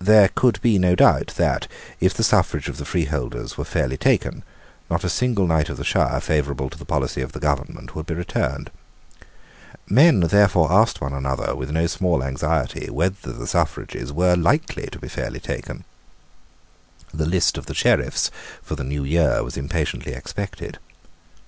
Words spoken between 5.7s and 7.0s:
the shire favourable to the